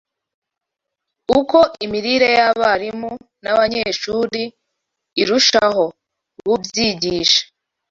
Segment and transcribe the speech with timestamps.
[1.39, 3.11] Uko imirire y’abarimu
[3.43, 4.41] n’abanyeshuri
[5.21, 5.83] irushaho
[6.43, 7.41] bubyigisha